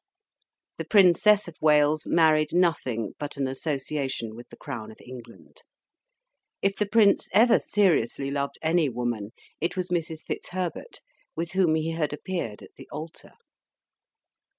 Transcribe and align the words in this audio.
The 0.79 0.83
Princess 0.85 1.47
of 1.47 1.61
Wales 1.61 2.07
married 2.07 2.53
nothing 2.55 3.13
but 3.19 3.37
an 3.37 3.45
association 3.47 4.35
with 4.35 4.49
the 4.49 4.57
Crown 4.57 4.91
of 4.91 4.99
England. 4.99 5.61
If 6.59 6.75
the 6.75 6.87
Prince 6.87 7.29
ever 7.33 7.59
seriously 7.59 8.31
loved 8.31 8.57
any 8.63 8.89
woman, 8.89 9.29
it 9.59 9.77
was 9.77 9.89
Mrs. 9.89 10.25
Fitzherbert, 10.25 11.01
with 11.35 11.51
whom 11.51 11.75
he 11.75 11.91
had 11.91 12.13
appeared 12.13 12.63
at 12.63 12.73
the 12.77 12.89
altar. 12.91 13.33